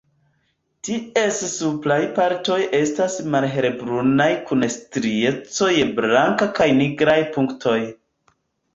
Ties 0.87 1.37
supraj 1.55 1.97
partoj 2.15 2.57
estas 2.79 3.19
malhelbrunaj 3.35 4.29
kun 4.49 4.69
strieco 4.79 5.73
je 5.77 5.89
blanka 6.03 6.53
kaj 6.61 6.73
nigraj 6.83 7.21
punktoj. 7.39 7.81